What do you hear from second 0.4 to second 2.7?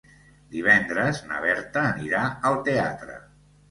Divendres na Berta anirà al